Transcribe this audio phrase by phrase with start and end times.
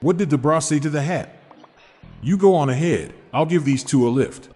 [0.00, 1.34] What did the bra say to the hat?
[2.22, 3.14] You go on ahead.
[3.32, 4.48] I'll give these two a lift.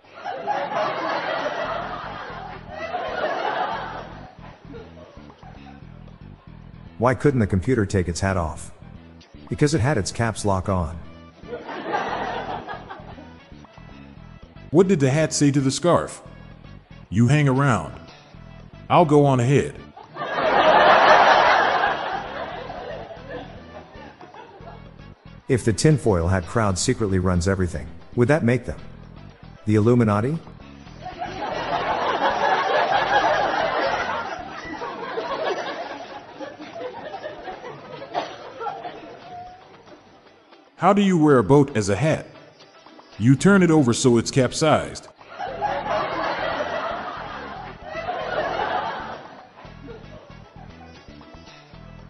[6.99, 8.71] Why couldn't the computer take its hat off?
[9.49, 10.97] Because it had its caps lock on.
[14.71, 16.23] What did the hat say to the scarf?
[17.11, 17.93] You hang around.
[18.89, 19.75] I'll go on ahead.
[25.53, 28.79] If the tinfoil hat crowd secretly runs everything, would that make them?
[29.67, 30.39] The Illuminati?
[40.77, 42.29] How do you wear a boat as a hat?
[43.19, 45.09] You turn it over so it's capsized.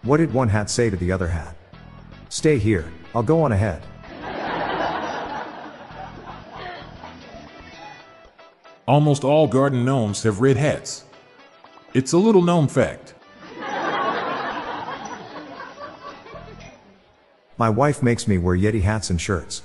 [0.03, 1.57] What did one hat say to the other hat?
[2.33, 3.83] Stay here, I'll go on ahead.
[8.87, 11.03] Almost all garden gnomes have red hats.
[11.93, 13.13] It's a little gnome fact.
[17.59, 19.61] My wife makes me wear Yeti hats and shirts.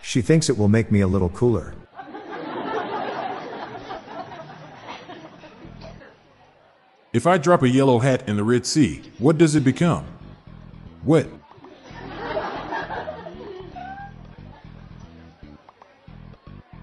[0.00, 1.74] She thinks it will make me a little cooler.
[7.12, 10.06] If I drop a yellow hat in the Red Sea, what does it become?
[11.04, 11.26] Wet.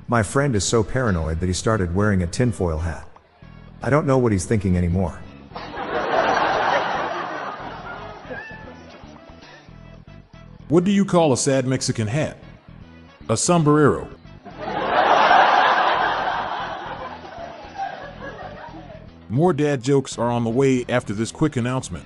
[0.10, 3.06] My friend is so paranoid that he started wearing a tinfoil hat.
[3.84, 5.20] I don't know what he's thinking anymore.
[10.70, 12.38] What do you call a sad Mexican hat?
[13.28, 14.08] A sombrero.
[19.30, 22.06] More dad jokes are on the way after this quick announcement.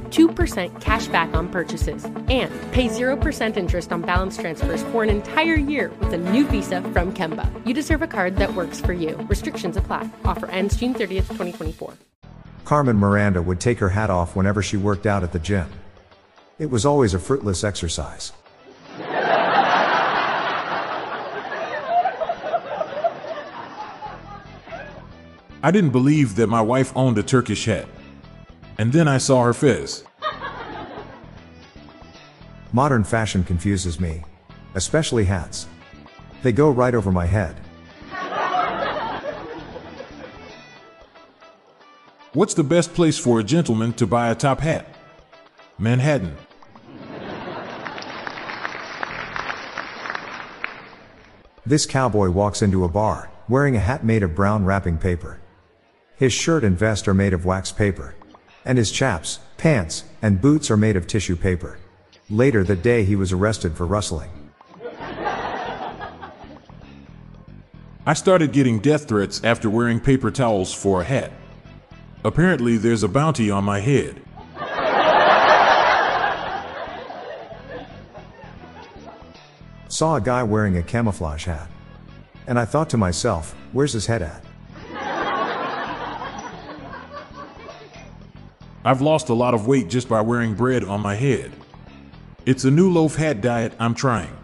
[0.11, 5.55] 2% cash back on purchases and pay 0% interest on balance transfers for an entire
[5.55, 7.49] year with a new visa from Kemba.
[7.65, 9.15] You deserve a card that works for you.
[9.29, 10.09] Restrictions apply.
[10.25, 11.93] Offer ends June 30th, 2024.
[12.65, 15.69] Carmen Miranda would take her hat off whenever she worked out at the gym.
[16.59, 18.33] It was always a fruitless exercise.
[25.63, 27.87] I didn't believe that my wife owned a Turkish hat.
[28.81, 30.03] And then I saw her fez.
[32.73, 34.23] Modern fashion confuses me,
[34.73, 35.67] especially hats.
[36.41, 37.55] They go right over my head.
[42.33, 44.87] What's the best place for a gentleman to buy a top hat?
[45.77, 46.35] Manhattan.
[51.67, 55.39] This cowboy walks into a bar, wearing a hat made of brown wrapping paper.
[56.15, 58.15] His shirt and vest are made of wax paper.
[58.65, 61.79] And his chaps, pants, and boots are made of tissue paper.
[62.29, 64.29] Later that day he was arrested for rustling.
[68.03, 71.31] I started getting death threats after wearing paper towels for a hat.
[72.23, 74.21] Apparently, there's a bounty on my head.
[79.87, 81.67] Saw a guy wearing a camouflage hat.
[82.47, 84.43] And I thought to myself, where's his head at?
[88.83, 91.51] I've lost a lot of weight just by wearing bread on my head.
[92.47, 94.35] It's a new loaf hat diet I'm trying.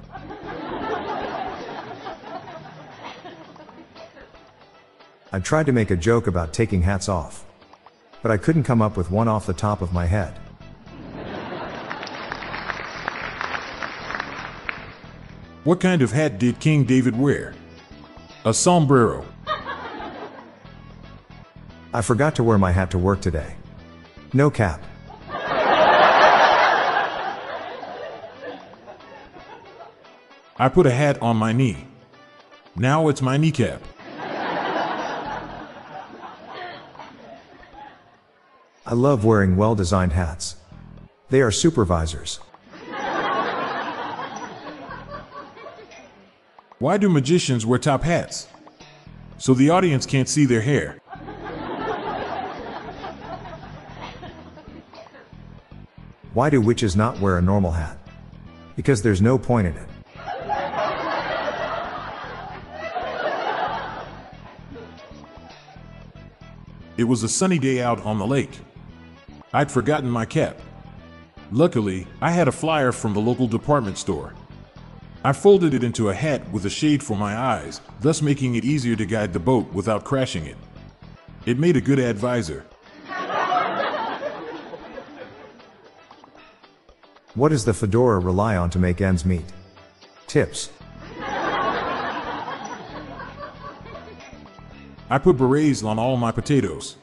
[5.33, 7.45] I tried to make a joke about taking hats off.
[8.21, 10.37] But I couldn't come up with one off the top of my head.
[15.63, 17.55] What kind of hat did King David wear?
[18.45, 19.25] A sombrero.
[21.91, 23.55] I forgot to wear my hat to work today.
[24.37, 24.79] No cap.
[30.59, 31.87] I put a hat on my knee.
[32.75, 33.81] Now it's my kneecap.
[38.85, 40.57] I love wearing well designed hats.
[41.31, 42.40] They are supervisors.
[46.78, 48.47] Why do magicians wear top hats?
[49.40, 50.99] So the audience can't see their hair.
[56.34, 57.97] Why do witches not wear a normal hat?
[58.76, 59.90] Because there's no point in it.
[66.97, 68.59] It was a sunny day out on the lake.
[69.53, 70.59] I'd forgotten my cap.
[71.52, 74.34] Luckily, I had a flyer from the local department store.
[75.24, 78.66] I folded it into a hat with a shade for my eyes, thus making it
[78.66, 80.58] easier to guide the boat without crashing it.
[81.46, 82.66] It made a good advisor.
[87.37, 89.45] What does the fedora rely on to make ends meet?
[90.25, 90.72] Tips.
[95.07, 96.95] I put berets on all my potatoes.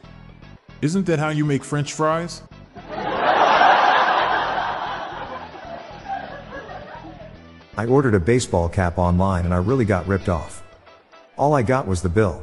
[0.82, 2.42] Isn't that how you make french fries?
[7.76, 10.64] I ordered a baseball cap online and I really got ripped off.
[11.38, 12.42] All I got was the bill.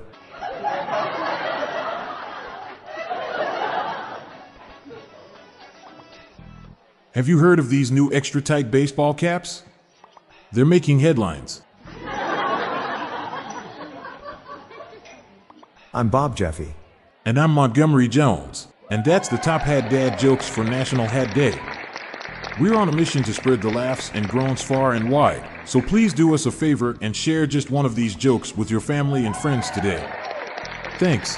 [7.13, 9.63] Have you heard of these new extra tight baseball caps?
[10.53, 11.61] They're making headlines.
[15.93, 16.73] I'm Bob Jeffy.
[17.25, 18.69] And I'm Montgomery Jones.
[18.89, 21.59] And that's the Top Hat Dad jokes for National Hat Day.
[22.61, 26.13] We're on a mission to spread the laughs and groans far and wide, so please
[26.13, 29.35] do us a favor and share just one of these jokes with your family and
[29.35, 30.09] friends today.
[30.97, 31.37] Thanks.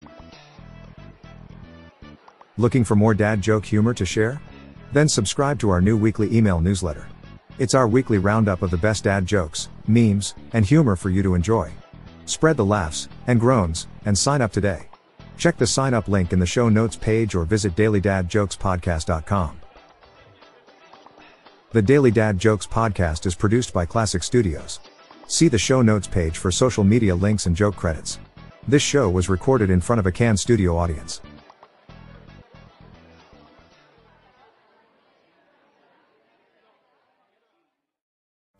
[2.61, 4.39] Looking for more dad joke humor to share?
[4.93, 7.07] Then subscribe to our new weekly email newsletter.
[7.57, 11.33] It's our weekly roundup of the best dad jokes, memes, and humor for you to
[11.33, 11.71] enjoy.
[12.25, 14.89] Spread the laughs and groans and sign up today.
[15.39, 19.59] Check the sign up link in the show notes page or visit dailydadjokespodcast.com.
[21.71, 24.81] The Daily Dad Jokes podcast is produced by Classic Studios.
[25.25, 28.19] See the show notes page for social media links and joke credits.
[28.67, 31.21] This show was recorded in front of a Can studio audience.